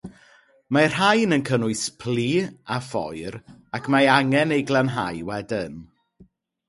[0.75, 2.25] Mae'r rhain yn cynnwys plu
[2.77, 3.37] a phoer
[3.81, 5.77] ac mae angen eu glanhau wedyn.